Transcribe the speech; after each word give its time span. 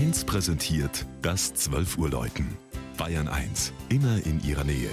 1 0.00 0.24
präsentiert 0.24 1.04
das 1.20 1.52
12 1.52 1.98
Uhr 1.98 2.08
Läuten. 2.08 2.56
Bayern 2.96 3.28
1, 3.28 3.74
immer 3.90 4.24
in 4.24 4.42
ihrer 4.42 4.64
Nähe. 4.64 4.88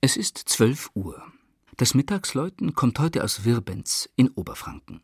Es 0.00 0.16
ist 0.16 0.36
12 0.36 0.90
Uhr. 0.94 1.22
Das 1.76 1.94
Mittagsläuten 1.94 2.74
kommt 2.74 2.98
heute 2.98 3.22
aus 3.22 3.44
Wirbenz 3.44 4.08
in 4.16 4.28
Oberfranken. 4.30 5.00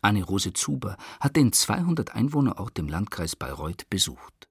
Anne-Rose 0.00 0.54
Zuber 0.54 0.96
hat 1.20 1.36
den 1.36 1.52
200 1.52 2.14
Einwohnerort 2.14 2.78
im 2.78 2.88
Landkreis 2.88 3.36
Bayreuth 3.36 3.90
besucht. 3.90 4.48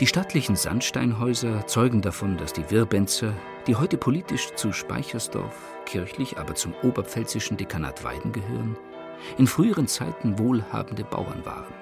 Die 0.00 0.06
stattlichen 0.06 0.56
Sandsteinhäuser 0.56 1.66
zeugen 1.66 2.00
davon, 2.00 2.38
dass 2.38 2.54
die 2.54 2.70
Wirbenzer, 2.70 3.34
die 3.66 3.76
heute 3.76 3.98
politisch 3.98 4.54
zu 4.54 4.72
Speichersdorf, 4.72 5.54
kirchlich 5.84 6.38
aber 6.38 6.54
zum 6.54 6.72
oberpfälzischen 6.82 7.58
Dekanat 7.58 8.02
Weiden 8.02 8.32
gehören, 8.32 8.78
in 9.36 9.46
früheren 9.46 9.86
Zeiten 9.86 10.38
wohlhabende 10.38 11.04
Bauern 11.04 11.44
waren. 11.44 11.74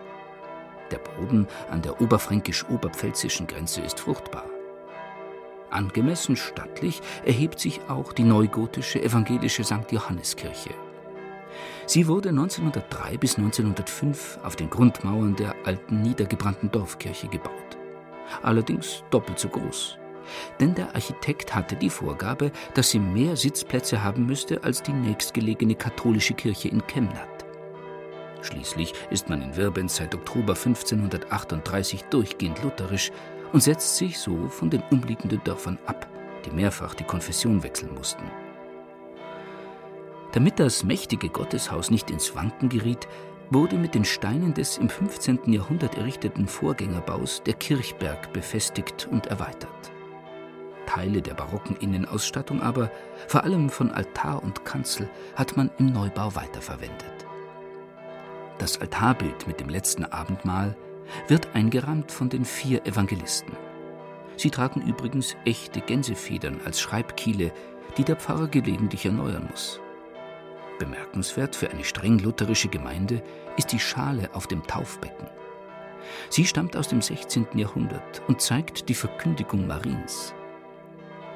Der 0.91 0.99
Boden 0.99 1.47
an 1.71 1.81
der 1.81 2.01
oberfränkisch-oberpfälzischen 2.01 3.47
Grenze 3.47 3.83
ist 3.83 4.01
fruchtbar. 4.01 4.47
Angemessen 5.71 6.35
stattlich 6.35 7.01
erhebt 7.25 7.61
sich 7.61 7.83
auch 7.87 8.13
die 8.13 8.25
neugotische 8.25 9.01
evangelische 9.01 9.63
St. 9.63 9.93
Johanneskirche. 9.93 10.75
Sie 11.87 12.09
wurde 12.09 12.31
1903 12.31 13.17
bis 13.17 13.39
1905 13.39 14.41
auf 14.43 14.57
den 14.57 14.71
Grundmauern 14.71 15.37
der 15.37 15.55
alten 15.65 16.03
niedergebrannten 16.03 16.73
Dorfkirche 16.73 17.29
gebaut 17.29 17.78
allerdings 18.43 19.05
doppelt 19.11 19.39
so 19.39 19.49
groß. 19.49 19.99
Denn 20.61 20.75
der 20.75 20.95
Architekt 20.95 21.55
hatte 21.55 21.77
die 21.77 21.91
Vorgabe, 21.91 22.53
dass 22.75 22.91
sie 22.91 22.99
mehr 22.99 23.37
Sitzplätze 23.37 24.03
haben 24.03 24.27
müsste 24.27 24.63
als 24.63 24.83
die 24.83 24.93
nächstgelegene 24.93 25.75
katholische 25.75 26.35
Kirche 26.35 26.69
in 26.69 26.87
Chemnat. 26.87 27.47
Schließlich 28.43 28.95
ist 29.11 29.29
man 29.29 29.43
in 29.43 29.57
Wirbenz 29.57 29.97
seit 29.97 30.15
Oktober 30.15 30.55
1538 30.55 32.05
durchgehend 32.05 32.63
lutherisch 32.63 33.11
und 33.53 33.63
setzt 33.63 33.97
sich 33.97 34.19
so 34.19 34.49
von 34.49 34.71
den 34.71 34.83
umliegenden 34.91 35.43
Dörfern 35.43 35.79
ab, 35.87 36.07
die 36.45 36.51
mehrfach 36.51 36.95
die 36.95 37.05
Konfession 37.05 37.63
wechseln 37.63 37.95
mussten. 37.95 38.25
Damit 40.33 40.61
das 40.61 40.85
mächtige 40.85 41.31
Gotteshaus 41.31 41.91
nicht 41.91 42.11
ins 42.11 42.35
Wanken 42.35 42.69
geriet, 42.69 43.09
wurde 43.51 43.77
mit 43.77 43.95
den 43.95 44.05
Steinen 44.05 44.55
des 44.55 44.79
im 44.79 44.89
15. 44.89 45.53
Jahrhundert 45.53 45.97
errichteten 45.97 46.47
Vorgängerbaus 46.47 47.43
der 47.45 47.55
Kirchberg 47.55 48.33
befestigt 48.33 49.09
und 49.11 49.27
erweitert. 49.27 49.93
Teile 50.87 51.21
der 51.23 51.35
barocken 51.35 51.77
Innenausstattung 51.77 52.63
aber, 52.63 52.91
vor 53.27 53.45
allem 53.45 53.69
von 53.69 53.91
Altar 53.91 54.43
und 54.43 54.65
Kanzel, 54.65 55.09
hat 55.37 55.57
man 55.57 55.71
im 55.79 55.87
Neubau 55.87 56.35
weiterverwendet. 56.35 57.27
Das 58.59 58.81
Altarbild 58.81 59.47
mit 59.47 59.61
dem 59.61 59.69
letzten 59.69 60.05
Abendmahl 60.05 60.77
wird 61.29 61.55
eingerahmt 61.55 62.11
von 62.11 62.29
den 62.29 62.45
vier 62.45 62.87
Evangelisten. 62.87 63.57
Sie 64.37 64.51
tragen 64.51 64.83
übrigens 64.83 65.37
echte 65.45 65.81
Gänsefedern 65.81 66.61
als 66.65 66.81
Schreibkiele, 66.81 67.53
die 67.97 68.05
der 68.05 68.17
Pfarrer 68.17 68.49
gelegentlich 68.49 69.07
erneuern 69.07 69.47
muss. 69.51 69.81
Bemerkenswert 70.79 71.57
für 71.57 71.71
eine 71.71 71.85
streng 71.85 72.19
lutherische 72.19 72.69
Gemeinde 72.69 73.23
ist 73.57 73.73
die 73.73 73.81
Schale 73.81 74.31
auf 74.33 74.47
dem 74.47 74.63
Taufbecken. 74.67 75.29
Sie 76.31 76.47
stammt 76.47 76.77
aus 76.77 76.89
dem 76.89 77.03
16. 77.03 77.47
Jahrhundert 77.55 78.23
und 78.29 78.41
zeigt 78.41 78.89
die 78.89 78.95
Verkündigung 78.95 79.67
Mariens. 79.67 80.35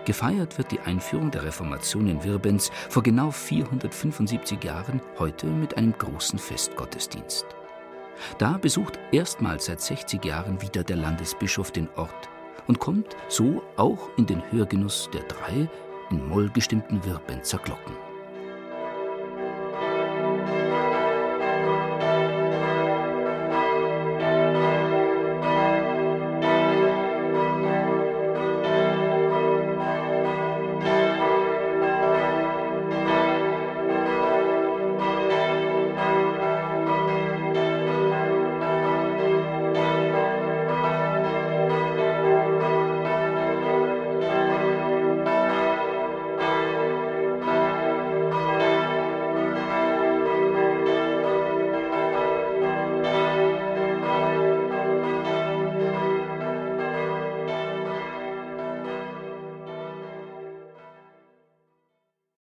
Gefeiert 0.05 0.59
wird 0.59 0.72
die 0.72 0.81
Einführung 0.81 1.31
der 1.31 1.44
Reformation 1.44 2.09
in 2.09 2.25
Wirbenz 2.25 2.72
vor 2.89 3.03
genau 3.03 3.31
475 3.31 4.62
Jahren 4.65 5.00
heute 5.19 5.47
mit 5.47 5.77
einem 5.77 5.97
großen 5.97 6.39
Festgottesdienst. 6.39 7.47
Da 8.39 8.59
besucht 8.59 8.99
erstmals 9.12 9.66
seit 9.66 9.81
60 9.81 10.25
Jahren 10.25 10.61
wieder 10.61 10.83
der 10.83 10.97
Landesbischof 10.97 11.71
den 11.71 11.89
Ort 11.97 12.28
und 12.66 12.78
kommt 12.78 13.16
so 13.28 13.62
auch 13.77 14.11
in 14.16 14.27
den 14.27 14.43
Hörgenuss 14.50 15.09
der 15.12 15.22
drei 15.22 15.69
in 16.11 16.28
Moll 16.28 16.50
gestimmten 16.50 17.05
Wirbenzer 17.05 17.59
Glocken. 17.59 18.12